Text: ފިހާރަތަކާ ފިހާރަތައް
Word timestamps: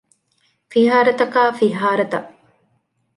ފިހާރަތަކާ 0.71 1.41
ފިހާރަތައް 1.59 2.27